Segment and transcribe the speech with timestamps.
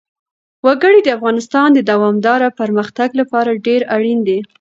[0.65, 4.39] وګړي د افغانستان د دوامداره پرمختګ لپاره ډېر اړین دي.